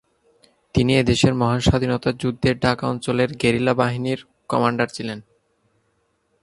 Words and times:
তিনি 0.75 0.91
এদেশের 0.97 1.33
মহান 1.33 1.59
স্বাধীনতা 1.59 2.09
যুদ্ধে 2.11 2.49
ঢাকা 2.55 2.85
অঞ্চলের 2.87 3.29
গেরিলা 3.33 3.73
বাহিনীর 3.73 4.19
কমান্ডার 4.49 4.87
ছিলেন। 4.87 5.19